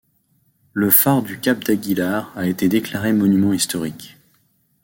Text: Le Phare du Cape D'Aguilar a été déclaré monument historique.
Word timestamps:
Le 0.73 0.89
Phare 0.89 1.21
du 1.21 1.39
Cape 1.39 1.63
D'Aguilar 1.63 2.35
a 2.35 2.47
été 2.47 2.67
déclaré 2.67 3.13
monument 3.13 3.53
historique. 3.53 4.17